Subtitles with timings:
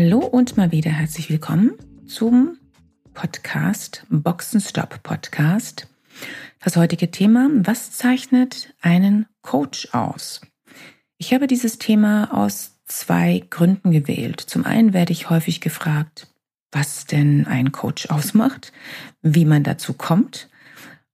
[0.00, 1.72] Hallo und mal wieder herzlich willkommen
[2.06, 2.56] zum
[3.14, 5.88] Podcast Boxenstopp Podcast.
[6.62, 10.40] Das heutige Thema, was zeichnet einen Coach aus?
[11.16, 14.40] Ich habe dieses Thema aus zwei Gründen gewählt.
[14.40, 16.32] Zum einen werde ich häufig gefragt,
[16.70, 18.72] was denn ein Coach ausmacht,
[19.20, 20.48] wie man dazu kommt.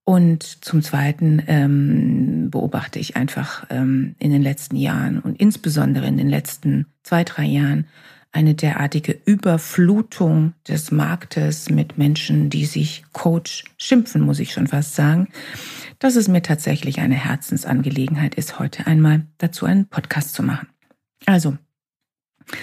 [0.05, 6.19] Und zum Zweiten ähm, beobachte ich einfach ähm, in den letzten Jahren und insbesondere in
[6.19, 7.87] den letzten zwei, drei Jahren
[8.35, 14.97] eine derartige Überflutung des Marktes mit Menschen, die sich Coach schimpfen, muss ich schon fast
[14.97, 15.29] sagen,
[16.01, 20.69] dass es mir tatsächlich eine Herzensangelegenheit ist, heute einmal dazu einen Podcast zu machen.
[21.27, 21.57] Also,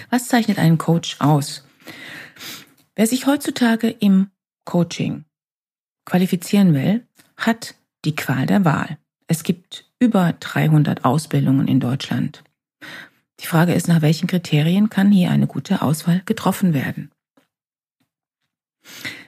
[0.10, 1.66] was zeichnet einen Coach aus?
[2.95, 4.28] Wer sich heutzutage im
[4.66, 5.23] Coaching
[6.06, 7.08] qualifizieren will,
[7.38, 8.98] hat die Qual der Wahl.
[9.28, 12.44] Es gibt über 300 Ausbildungen in Deutschland.
[13.42, 17.11] Die Frage ist, nach welchen Kriterien kann hier eine gute Auswahl getroffen werden?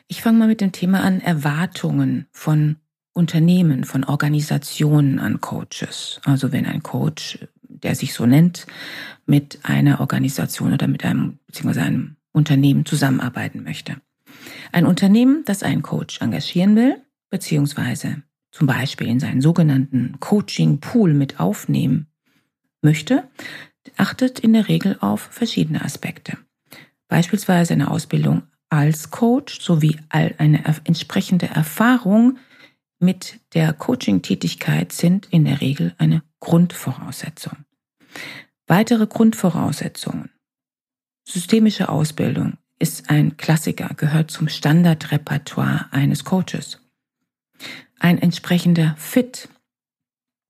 [0.08, 2.78] Ich fange mal mit dem Thema an Erwartungen von
[3.14, 6.22] Unternehmen, von Organisationen an Coaches.
[6.26, 8.68] Also wenn ein Coach, der sich so nennt,
[9.26, 13.98] mit einer Organisation oder mit einem beziehungsweise einem Unternehmen zusammenarbeiten möchte.
[14.72, 21.14] Ein Unternehmen, das einen Coach engagieren will, beziehungsweise zum Beispiel in seinen sogenannten Coaching Pool
[21.14, 22.08] mit aufnehmen
[22.82, 23.28] möchte,
[23.98, 26.38] achtet in der Regel auf verschiedene Aspekte.
[27.08, 32.40] Beispielsweise eine Ausbildung als Coach sowie eine entsprechende Erfahrung
[33.00, 37.58] mit der Coaching-Tätigkeit sind in der Regel eine Grundvoraussetzung.
[38.66, 40.32] Weitere Grundvoraussetzungen.
[41.26, 46.80] Systemische Ausbildung ist ein Klassiker, gehört zum Standardrepertoire eines Coaches.
[48.00, 49.50] Ein entsprechender Fit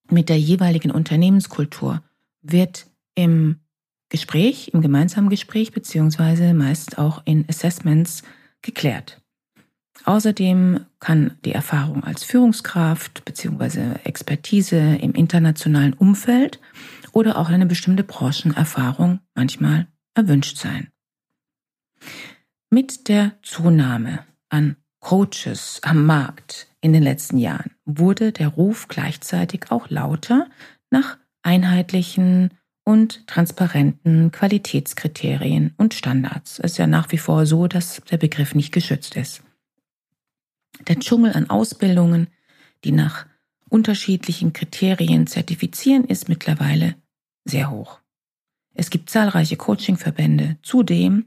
[0.09, 2.03] mit der jeweiligen Unternehmenskultur
[2.41, 3.59] wird im
[4.09, 8.23] Gespräch, im gemeinsamen Gespräch beziehungsweise meist auch in Assessments
[8.61, 9.21] geklärt.
[10.05, 16.59] Außerdem kann die Erfahrung als Führungskraft beziehungsweise Expertise im internationalen Umfeld
[17.13, 20.89] oder auch eine bestimmte Branchenerfahrung manchmal erwünscht sein.
[22.69, 29.71] Mit der Zunahme an Coaches am Markt in den letzten Jahren wurde der Ruf gleichzeitig
[29.71, 30.49] auch lauter
[30.89, 32.51] nach einheitlichen
[32.83, 36.59] und transparenten Qualitätskriterien und Standards.
[36.59, 39.43] Es ist ja nach wie vor so, dass der Begriff nicht geschützt ist.
[40.87, 42.27] Der Dschungel an Ausbildungen,
[42.83, 43.25] die nach
[43.69, 46.95] unterschiedlichen Kriterien zertifizieren, ist mittlerweile
[47.45, 47.99] sehr hoch.
[48.73, 51.25] Es gibt zahlreiche Coachingverbände, zudem,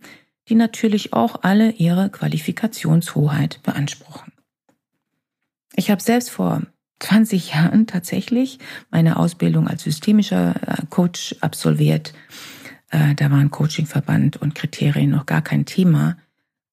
[0.48, 4.32] die natürlich auch alle ihre Qualifikationshoheit beanspruchen.
[5.74, 6.62] Ich habe selbst vor
[7.00, 8.58] 20 Jahren tatsächlich
[8.90, 12.14] meine Ausbildung als systemischer äh, Coach absolviert.
[12.90, 16.16] Äh, da waren Coachingverband und Kriterien noch gar kein Thema.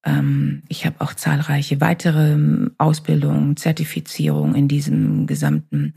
[0.04, 5.94] Ähm, ich habe auch zahlreiche weitere ähm, Ausbildungen, Zertifizierungen in diesem gesamten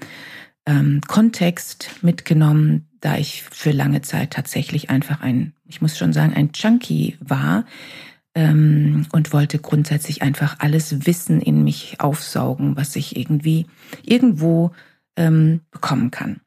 [0.65, 6.33] ähm, Kontext mitgenommen, da ich für lange Zeit tatsächlich einfach ein, ich muss schon sagen,
[6.33, 7.65] ein Junkie war
[8.37, 13.65] ähm, und wollte grundsätzlich einfach alles Wissen in mich aufsaugen, was ich irgendwie
[14.03, 14.71] irgendwo
[15.15, 16.39] ähm, bekommen kann.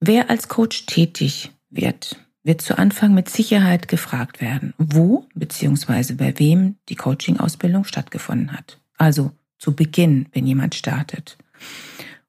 [0.00, 6.12] Wer als Coach tätig wird, wird zu Anfang mit Sicherheit gefragt werden, wo bzw.
[6.12, 8.82] bei wem die Coaching-Ausbildung stattgefunden hat.
[8.98, 11.38] Also zu Beginn, wenn jemand startet.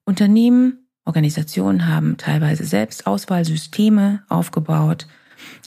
[0.06, 5.06] Unternehmen, Organisationen haben teilweise selbst Auswahlsysteme aufgebaut,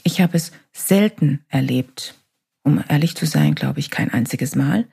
[0.03, 2.15] ich habe es selten erlebt,
[2.63, 4.87] um ehrlich zu sein, glaube ich, kein einziges Mal,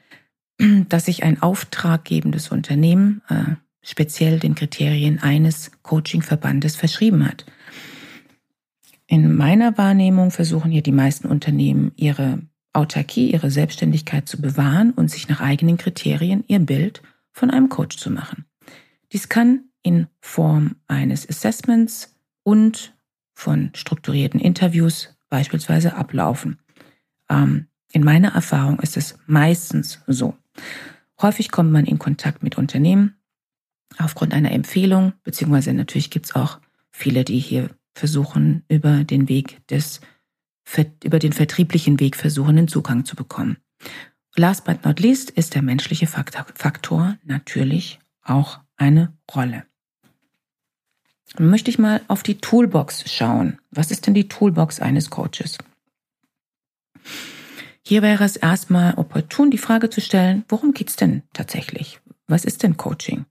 [0.89, 7.47] dass sich ein auftraggebendes Unternehmen äh, speziell den Kriterien eines Coachingverbandes verschrieben hat.
[9.07, 12.43] In meiner Wahrnehmung versuchen hier die meisten Unternehmen ihre
[12.73, 17.03] Autarkie, ihre Selbstständigkeit zu bewahren und sich nach eigenen Kriterien ihr Bild
[17.33, 18.45] von einem Coach zu machen.
[19.13, 22.96] Dies kann in Form eines Assessments und
[23.37, 26.59] von strukturierten Interviews beispielsweise ablaufen.
[27.29, 30.37] Ähm, in meiner Erfahrung ist es meistens so.
[31.21, 33.17] Häufig kommt man in Kontakt mit Unternehmen
[33.99, 36.61] aufgrund einer Empfehlung, beziehungsweise natürlich gibt es auch
[36.91, 40.01] viele, die hier versuchen, über den Weg des,
[41.05, 43.59] über den vertrieblichen Weg versuchen, den Zugang zu bekommen.
[44.35, 49.65] Last but not least ist der menschliche Faktor natürlich auch eine Rolle.
[51.39, 53.59] Möchte ich mal auf die Toolbox schauen.
[53.71, 55.59] Was ist denn die Toolbox eines Coaches?
[57.83, 62.01] Hier wäre es erstmal opportun, die Frage zu stellen, worum geht's denn tatsächlich?
[62.27, 63.27] Was ist denn Coaching?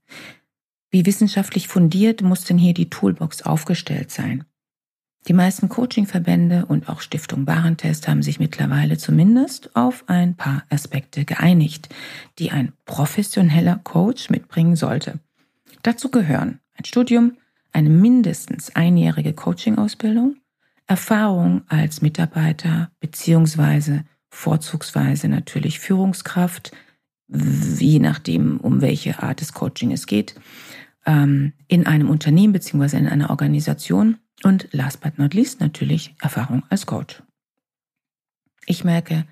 [0.90, 4.44] Wie wissenschaftlich fundiert muss denn hier die Toolbox aufgestellt sein?
[5.28, 11.24] Die meisten Coachingverbände und auch Stiftung Warentest haben sich mittlerweile zumindest auf ein paar Aspekte
[11.24, 11.88] geeinigt,
[12.38, 15.18] die ein professioneller Coach mitbringen sollte.
[15.82, 17.36] Dazu gehören ein Studium,
[17.76, 20.36] eine mindestens einjährige Coaching-Ausbildung,
[20.86, 26.74] Erfahrung als Mitarbeiter beziehungsweise vorzugsweise natürlich Führungskraft,
[27.28, 30.40] je nachdem, um welche Art des Coaching es geht,
[31.04, 36.62] ähm, in einem Unternehmen beziehungsweise in einer Organisation und last but not least natürlich Erfahrung
[36.70, 37.22] als Coach.
[38.64, 39.26] Ich merke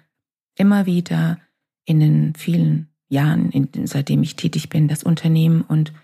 [0.54, 1.38] immer wieder
[1.86, 5.94] in den vielen Jahren, in, seitdem ich tätig bin, das Unternehmen und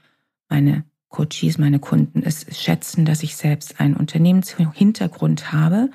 [0.48, 5.90] meine Coaches, meine Kunden es schätzen, dass ich selbst einen Unternehmenshintergrund habe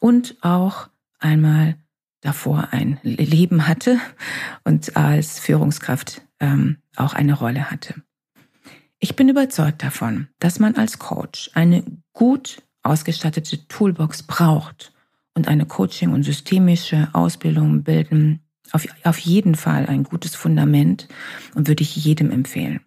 [0.00, 0.88] und auch
[1.20, 1.76] einmal
[2.20, 3.98] davor ein Leben hatte
[4.64, 7.94] und als Führungskraft ähm, auch eine Rolle hatte.
[8.98, 14.92] Ich bin überzeugt davon, dass man als Coach eine gut ausgestattete Toolbox braucht
[15.34, 18.40] und eine Coaching- und systemische Ausbildung bilden
[18.72, 21.08] auf, auf jeden Fall ein gutes Fundament
[21.54, 22.80] und würde ich jedem empfehlen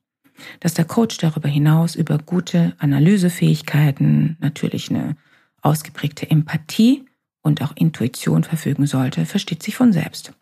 [0.59, 5.15] dass der Coach darüber hinaus über gute Analysefähigkeiten, natürlich eine
[5.61, 7.05] ausgeprägte Empathie
[7.41, 10.33] und auch Intuition verfügen sollte, versteht sich von selbst.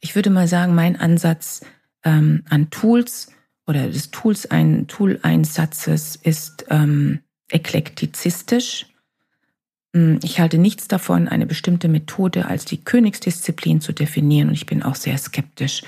[0.00, 1.60] Ich würde mal sagen, mein Ansatz
[2.04, 3.32] ähm, an Tools
[3.66, 8.86] oder des Tools ein Tool-Einsatzes ist ähm, eklektizistisch.
[9.94, 14.66] Hm, ich halte nichts davon, eine bestimmte Methode als die Königsdisziplin zu definieren und ich
[14.66, 15.82] bin auch sehr skeptisch,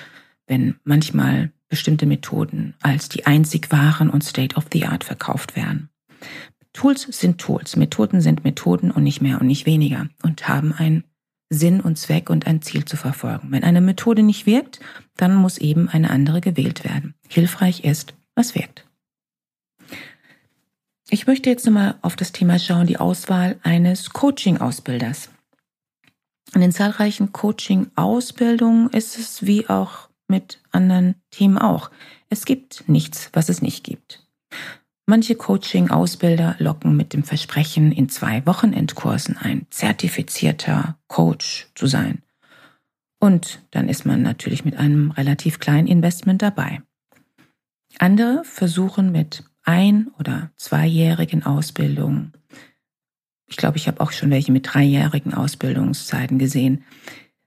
[0.47, 5.89] wenn manchmal bestimmte Methoden als die einzig wahren und State of the Art verkauft werden.
[6.75, 11.05] Tools sind Tools, Methoden sind Methoden und nicht mehr und nicht weniger und haben einen
[11.49, 13.53] Sinn und Zweck und ein Ziel zu verfolgen.
[13.53, 14.81] Wenn eine Methode nicht wirkt,
[15.17, 17.15] dann muss eben eine andere gewählt werden.
[17.27, 18.87] Hilfreich ist, was wirkt.
[21.09, 25.31] Ich möchte jetzt nochmal auf das Thema schauen, die Auswahl eines Coaching-Ausbilders.
[26.55, 31.91] In den zahlreichen Coaching-Ausbildungen ist es wie auch mit anderen Themen auch.
[32.31, 34.27] Es gibt nichts, was es nicht gibt.
[35.05, 42.23] Manche Coaching-Ausbilder locken mit dem Versprechen, in zwei Wochenendkursen ein zertifizierter Coach zu sein.
[43.21, 46.81] Und dann ist man natürlich mit einem relativ kleinen Investment dabei.
[47.99, 52.33] Andere versuchen mit ein- oder zweijährigen Ausbildungen,
[53.53, 56.85] ich glaube, ich habe auch schon welche mit dreijährigen Ausbildungszeiten gesehen,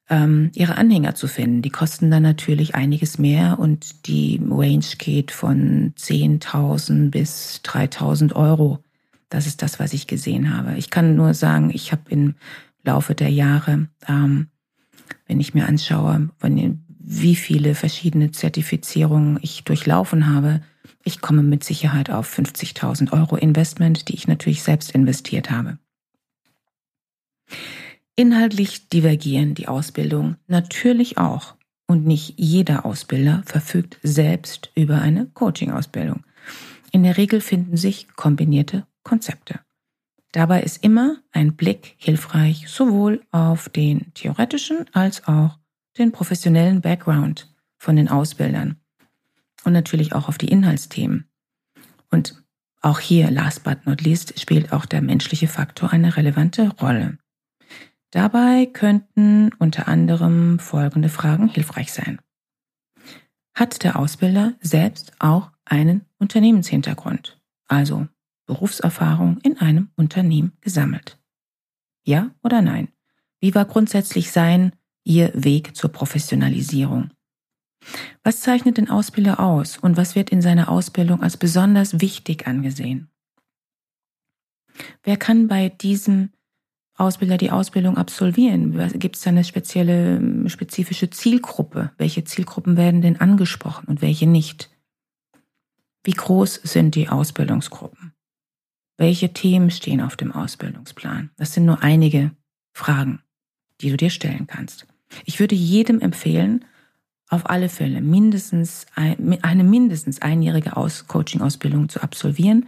[0.09, 1.61] ähm, ihre Anhänger zu finden.
[1.61, 8.79] Die kosten dann natürlich einiges mehr und die Range geht von 10.000 bis 3.000 Euro.
[9.29, 10.77] Das ist das, was ich gesehen habe.
[10.77, 12.35] Ich kann nur sagen, ich habe im
[12.83, 14.47] Laufe der Jahre, ähm,
[15.27, 20.61] wenn ich mir anschaue, von wie viele verschiedene Zertifizierungen ich durchlaufen habe,
[21.03, 25.77] ich komme mit Sicherheit auf 50.000 Euro Investment, die ich natürlich selbst investiert habe.
[28.15, 31.55] Inhaltlich divergieren die Ausbildungen natürlich auch.
[31.87, 36.23] Und nicht jeder Ausbilder verfügt selbst über eine Coaching-Ausbildung.
[36.91, 39.59] In der Regel finden sich kombinierte Konzepte.
[40.31, 45.59] Dabei ist immer ein Blick hilfreich, sowohl auf den theoretischen als auch
[45.97, 48.77] den professionellen Background von den Ausbildern
[49.63, 51.29] und natürlich auch auf die Inhaltsthemen.
[52.09, 52.43] Und
[52.81, 57.17] auch hier, last but not least, spielt auch der menschliche Faktor eine relevante Rolle.
[58.11, 62.19] Dabei könnten unter anderem folgende Fragen hilfreich sein.
[63.53, 68.07] Hat der Ausbilder selbst auch einen Unternehmenshintergrund, also
[68.45, 71.19] Berufserfahrung in einem Unternehmen gesammelt?
[72.05, 72.89] Ja oder nein?
[73.39, 77.11] Wie war grundsätzlich sein, Ihr Weg zur Professionalisierung?
[78.23, 83.09] Was zeichnet den Ausbilder aus und was wird in seiner Ausbildung als besonders wichtig angesehen?
[85.03, 86.31] Wer kann bei diesem
[86.97, 88.77] Ausbilder die Ausbildung absolvieren?
[88.99, 91.91] Gibt es da eine spezielle, spezifische Zielgruppe?
[91.97, 94.69] Welche Zielgruppen werden denn angesprochen und welche nicht?
[96.03, 98.13] Wie groß sind die Ausbildungsgruppen?
[98.97, 101.31] Welche Themen stehen auf dem Ausbildungsplan?
[101.35, 102.31] Das sind nur einige
[102.73, 103.21] Fragen,
[103.81, 104.87] die du dir stellen kannst.
[105.25, 106.63] Ich würde jedem empfehlen,
[107.27, 110.71] auf alle Fälle mindestens eine mindestens einjährige
[111.07, 112.67] Coaching-Ausbildung zu absolvieren,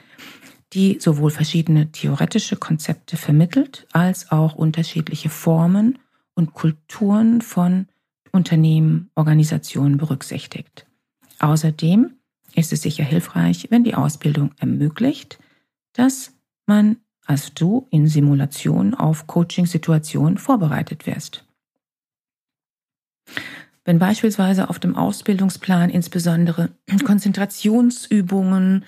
[0.74, 6.00] die sowohl verschiedene theoretische Konzepte vermittelt, als auch unterschiedliche Formen
[6.34, 7.88] und Kulturen von
[8.32, 10.86] Unternehmen, Organisationen berücksichtigt.
[11.40, 12.14] Außerdem
[12.56, 15.40] ist es sicher hilfreich, wenn die Ausbildung ermöglicht,
[15.94, 16.34] dass
[16.66, 21.47] man als du in Simulation auf Coaching-Situationen vorbereitet wirst.
[23.88, 26.72] Wenn beispielsweise auf dem Ausbildungsplan insbesondere
[27.06, 28.84] Konzentrationsübungen,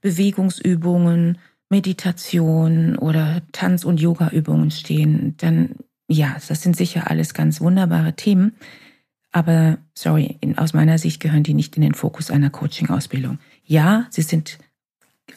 [0.00, 1.38] Bewegungsübungen,
[1.70, 5.70] Meditation oder Tanz- und Yogaübungen stehen, dann
[6.06, 8.54] ja, das sind sicher alles ganz wunderbare Themen.
[9.32, 13.40] Aber sorry, in, aus meiner Sicht gehören die nicht in den Fokus einer Coaching-Ausbildung.
[13.64, 14.58] Ja, sie sind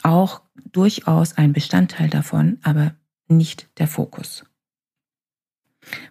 [0.04, 2.94] auch durchaus ein Bestandteil davon, aber
[3.28, 4.44] nicht der Fokus.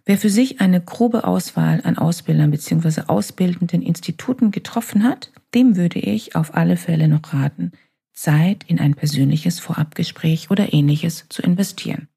[0.05, 3.03] Wer für sich eine grobe Auswahl an Ausbildern bzw.
[3.09, 7.73] ausbildenden Instituten getroffen hat, dem würde ich auf alle Fälle noch raten,
[8.13, 12.09] Zeit in ein persönliches Vorabgespräch oder ähnliches zu investieren.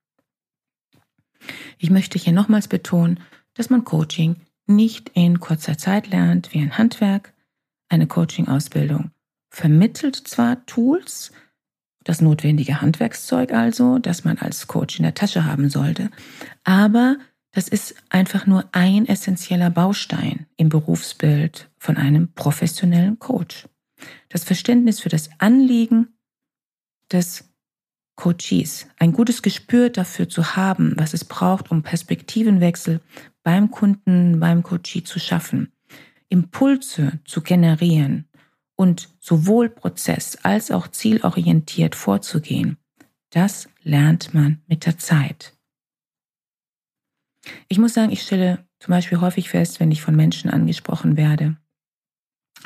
[1.77, 3.19] Ich möchte hier nochmals betonen,
[3.53, 7.33] dass man Coaching nicht in kurzer Zeit lernt wie ein Handwerk.
[7.89, 9.11] Eine Coaching-Ausbildung
[9.49, 11.31] vermittelt zwar Tools,
[12.03, 16.11] das notwendige Handwerkszeug also, das man als Coach in der Tasche haben sollte.
[16.63, 17.17] Aber
[17.59, 23.67] das ist einfach nur ein essentieller Baustein im Berufsbild von einem professionellen Coach.
[24.29, 26.07] Das Verständnis für das Anliegen
[27.11, 27.51] des
[28.15, 33.01] Coaches, ein gutes Gespür dafür zu haben, was es braucht, um Perspektivenwechsel
[33.43, 35.73] beim Kunden, beim Coachee zu schaffen,
[36.29, 38.29] Impulse zu generieren,
[38.77, 42.77] und sowohl prozess- als auch zielorientiert vorzugehen,
[43.31, 45.58] das lernt man mit der Zeit.
[47.67, 51.57] Ich muss sagen, ich stelle zum Beispiel häufig fest, wenn ich von Menschen angesprochen werde,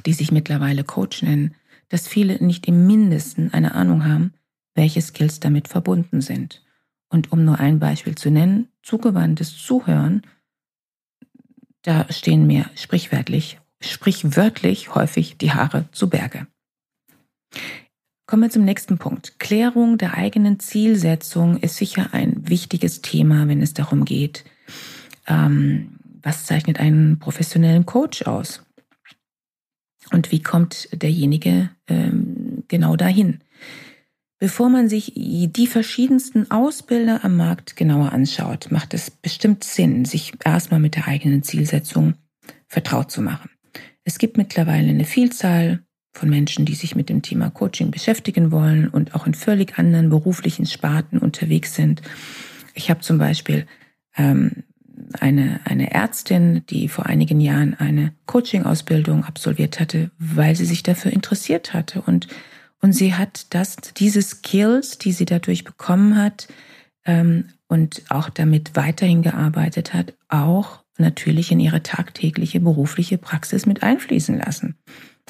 [0.06, 1.56] die sich mittlerweile Coach nennen,
[1.89, 4.34] dass viele nicht im mindesten eine Ahnung haben,
[4.75, 6.63] welche Skills damit verbunden sind.
[7.10, 10.24] Und um nur ein Beispiel zu nennen, zugewandtes Zuhören,
[11.84, 16.48] da stehen mir sprichwörtlich sprichwörtlich häufig die Haare zu Berge.
[18.25, 19.39] Kommen wir zum nächsten Punkt.
[19.39, 24.46] Klärung der eigenen Zielsetzung ist sicher ein wichtiges Thema, wenn es darum geht,
[25.27, 28.63] ähm, was zeichnet einen professionellen Coach aus?
[30.12, 33.39] Und wie kommt derjenige ähm, genau dahin?
[34.39, 40.34] Bevor man sich die verschiedensten Ausbilder am Markt genauer anschaut, macht es bestimmt Sinn, sich
[40.44, 42.15] erstmal mit der eigenen Zielsetzung
[42.68, 43.50] vertraut zu machen.
[44.03, 48.89] Es gibt mittlerweile eine Vielzahl von Menschen, die sich mit dem Thema Coaching beschäftigen wollen
[48.89, 52.01] und auch in völlig anderen beruflichen Sparten unterwegs sind.
[52.74, 53.65] Ich habe zum Beispiel
[54.18, 54.63] ähm,
[55.19, 61.12] eine, eine Ärztin, die vor einigen Jahren eine Coaching-Ausbildung absolviert hatte, weil sie sich dafür
[61.12, 62.01] interessiert hatte.
[62.01, 62.27] Und,
[62.81, 66.47] und sie hat das, diese Skills, die sie dadurch bekommen hat
[67.05, 73.83] ähm, und auch damit weiterhin gearbeitet hat, auch natürlich in ihre tagtägliche berufliche Praxis mit
[73.83, 74.75] einfließen lassen.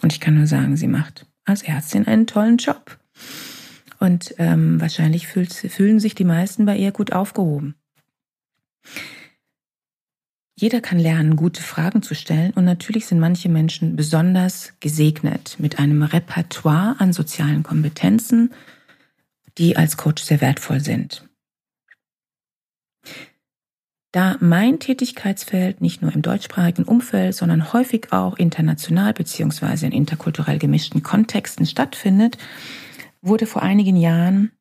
[0.01, 2.98] Und ich kann nur sagen, sie macht als Ärztin einen tollen Job.
[4.00, 7.75] Und ähm, wahrscheinlich fühlt, fühlen sich die meisten bei ihr gut aufgehoben.
[10.55, 15.79] Jeder kann lernen, gute Fragen zu stellen und natürlich sind manche Menschen besonders gesegnet mit
[15.79, 18.53] einem Repertoire an sozialen Kompetenzen,
[19.57, 21.27] die als Coach sehr wertvoll sind.
[24.12, 30.60] Da mein Tätigkeitsfeld nicht nur im deutschsprachigen Umfeld, sondern häufig auch international beziehungsweise in interkulturell
[30.60, 32.38] gemischten Kontexten stattfindet,
[33.24, 34.51] wurde vor einigen Jahren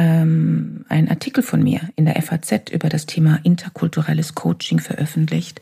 [0.00, 5.60] ähm, ein Artikel von mir in der FAZ über das Thema interkulturelles Coaching veröffentlicht.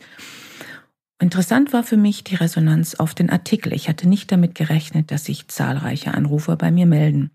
[1.21, 3.73] Interessant war für mich die Resonanz auf den Artikel.
[3.73, 7.31] Ich hatte nicht damit gerechnet, dass sich zahlreiche Anrufer bei mir melden.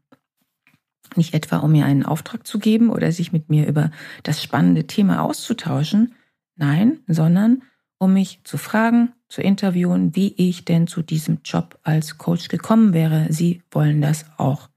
[1.14, 3.90] Nicht etwa, um mir einen Auftrag zu geben oder sich mit mir über
[4.22, 6.14] das spannende Thema auszutauschen,
[6.56, 7.62] nein, sondern
[7.98, 12.94] um mich zu fragen, zu interviewen, wie ich denn zu diesem Job als Coach gekommen
[12.94, 13.26] wäre.
[13.28, 14.70] Sie wollen das auch.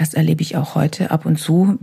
[0.00, 1.78] Das erlebe ich auch heute ab und zu.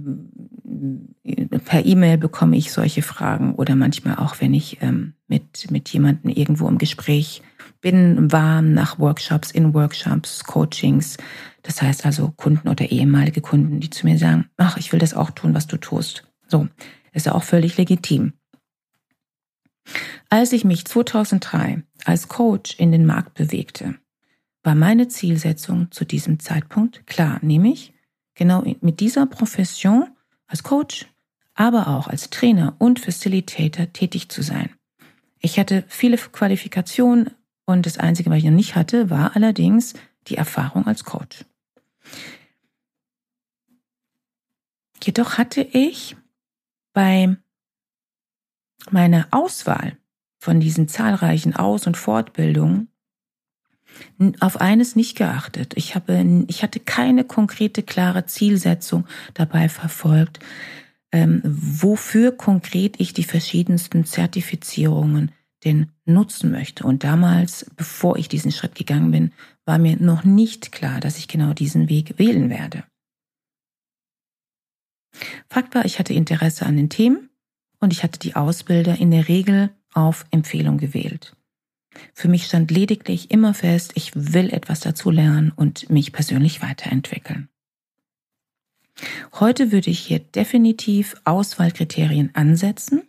[1.65, 6.31] Per E-Mail bekomme ich solche Fragen oder manchmal auch, wenn ich ähm, mit, mit jemandem
[6.31, 7.43] irgendwo im Gespräch
[7.79, 11.17] bin, war nach Workshops, in Workshops, Coachings,
[11.61, 15.13] das heißt also Kunden oder ehemalige Kunden, die zu mir sagen, ach, ich will das
[15.13, 16.27] auch tun, was du tust.
[16.47, 16.67] So,
[17.13, 18.33] ist ja auch völlig legitim.
[20.31, 23.93] Als ich mich 2003 als Coach in den Markt bewegte,
[24.63, 27.93] war meine Zielsetzung zu diesem Zeitpunkt klar, nämlich
[28.37, 30.07] genau mit dieser Profession
[30.47, 31.07] als Coach,
[31.55, 34.69] aber auch als Trainer und Facilitator tätig zu sein.
[35.39, 37.31] Ich hatte viele Qualifikationen
[37.65, 39.93] und das Einzige, was ich noch nicht hatte, war allerdings
[40.27, 41.43] die Erfahrung als Coach.
[45.03, 46.15] Jedoch hatte ich
[46.93, 47.37] bei
[48.89, 49.97] meiner Auswahl
[50.39, 52.89] von diesen zahlreichen Aus- und Fortbildungen
[54.39, 55.73] auf eines nicht geachtet.
[55.75, 60.39] Ich habe, ich hatte keine konkrete, klare Zielsetzung dabei verfolgt,
[61.11, 65.31] ähm, wofür konkret ich die verschiedensten Zertifizierungen
[65.63, 66.83] denn nutzen möchte.
[66.83, 69.31] Und damals, bevor ich diesen Schritt gegangen bin,
[69.65, 72.83] war mir noch nicht klar, dass ich genau diesen Weg wählen werde.
[75.49, 77.29] Fakt war, ich hatte Interesse an den Themen
[77.79, 81.35] und ich hatte die Ausbilder in der Regel auf Empfehlung gewählt.
[82.19, 87.47] Für mich stand lediglich immer fest, ich will etwas dazu lernen und mich persönlich weiterentwickeln.
[89.39, 93.03] Heute würde ich hier definitiv Auswahlkriterien ansetzen.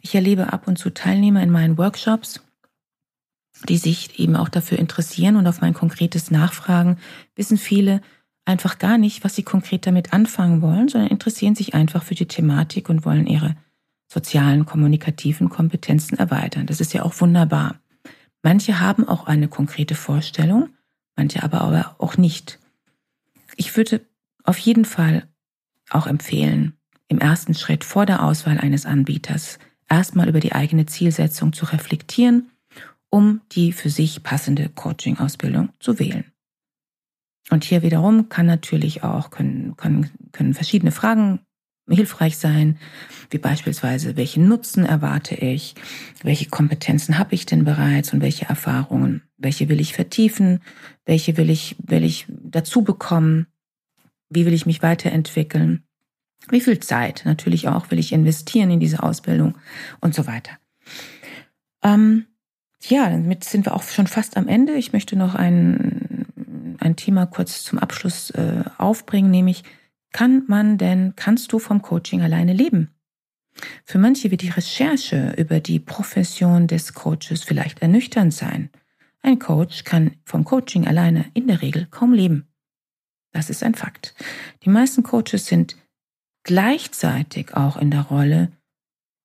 [0.00, 2.40] Ich erlebe ab und zu Teilnehmer in meinen Workshops,
[3.68, 6.98] die sich eben auch dafür interessieren und auf mein konkretes Nachfragen
[7.34, 8.00] wissen viele
[8.44, 12.28] einfach gar nicht, was sie konkret damit anfangen wollen, sondern interessieren sich einfach für die
[12.28, 13.56] Thematik und wollen ihre
[14.06, 16.66] sozialen, kommunikativen Kompetenzen erweitern.
[16.66, 17.80] Das ist ja auch wunderbar.
[18.44, 20.68] Manche haben auch eine konkrete Vorstellung,
[21.16, 22.60] manche aber auch nicht.
[23.56, 24.02] Ich würde
[24.44, 25.26] auf jeden Fall
[25.88, 26.76] auch empfehlen,
[27.08, 29.58] im ersten Schritt vor der Auswahl eines Anbieters
[29.88, 32.50] erstmal über die eigene Zielsetzung zu reflektieren,
[33.08, 36.30] um die für sich passende Coaching-Ausbildung zu wählen.
[37.48, 41.40] Und hier wiederum kann natürlich auch, können, können, können verschiedene Fragen
[41.88, 42.78] hilfreich sein,
[43.30, 45.74] wie beispielsweise, welchen Nutzen erwarte ich,
[46.22, 50.60] welche Kompetenzen habe ich denn bereits und welche Erfahrungen, welche will ich vertiefen,
[51.04, 53.46] welche will ich, will ich dazu bekommen,
[54.30, 55.84] wie will ich mich weiterentwickeln,
[56.48, 59.56] wie viel Zeit natürlich auch will ich investieren in diese Ausbildung
[60.00, 60.52] und so weiter.
[61.82, 62.26] Ähm,
[62.82, 64.74] ja, damit sind wir auch schon fast am Ende.
[64.74, 66.26] Ich möchte noch ein,
[66.80, 69.64] ein Thema kurz zum Abschluss äh, aufbringen, nämlich
[70.14, 72.94] kann man denn, kannst du vom Coaching alleine leben?
[73.84, 78.70] Für manche wird die Recherche über die Profession des Coaches vielleicht ernüchternd sein.
[79.22, 82.46] Ein Coach kann vom Coaching alleine in der Regel kaum leben.
[83.32, 84.14] Das ist ein Fakt.
[84.64, 85.76] Die meisten Coaches sind
[86.44, 88.52] gleichzeitig auch in der Rolle,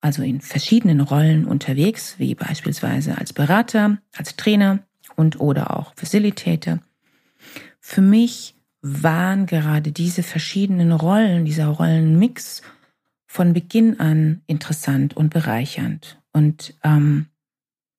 [0.00, 4.80] also in verschiedenen Rollen unterwegs, wie beispielsweise als Berater, als Trainer
[5.14, 6.80] und oder auch Facilitator.
[7.78, 12.62] Für mich waren gerade diese verschiedenen Rollen, dieser Rollenmix
[13.26, 16.20] von Beginn an interessant und bereichernd.
[16.32, 17.26] Und ähm,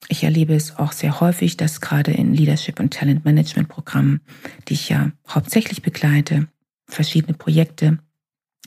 [0.07, 4.21] ich erlebe es auch sehr häufig, dass gerade in Leadership und Talent Management Programmen,
[4.67, 6.47] die ich ja hauptsächlich begleite,
[6.87, 7.99] verschiedene Projekte,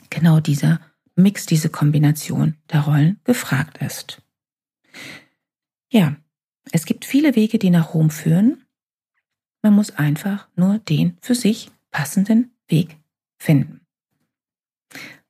[0.09, 0.79] genau dieser
[1.15, 4.21] Mix, diese Kombination der Rollen gefragt ist.
[5.91, 6.15] Ja,
[6.71, 8.65] es gibt viele Wege, die nach Rom führen.
[9.61, 12.97] Man muss einfach nur den für sich passenden Weg
[13.37, 13.79] finden.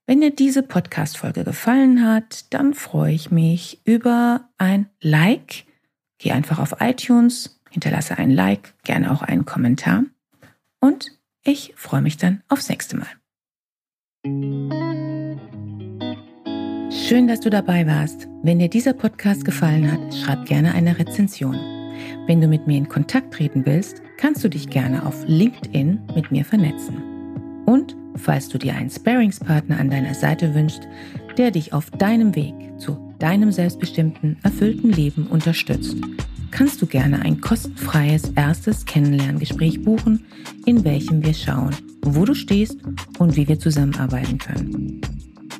[0.07, 5.65] Wenn dir diese Podcast-Folge gefallen hat, dann freue ich mich über ein Like.
[6.17, 10.05] Geh einfach auf iTunes, hinterlasse ein Like, gerne auch einen Kommentar.
[10.79, 11.11] Und
[11.43, 13.09] ich freue mich dann aufs nächste Mal.
[16.89, 18.27] Schön, dass du dabei warst.
[18.41, 21.74] Wenn dir dieser Podcast gefallen hat, schreib gerne eine Rezension.
[22.27, 26.31] Wenn du mit mir in Kontakt treten willst, kannst du dich gerne auf LinkedIn mit
[26.31, 27.01] mir vernetzen.
[27.65, 30.87] Und falls du dir einen Sparingspartner an deiner Seite wünschst,
[31.37, 35.97] der dich auf deinem Weg zu deinem selbstbestimmten, erfüllten Leben unterstützt,
[36.51, 40.25] kannst du gerne ein kostenfreies erstes Kennenlerngespräch buchen,
[40.65, 42.77] in welchem wir schauen, wo du stehst
[43.19, 45.01] und wie wir zusammenarbeiten können.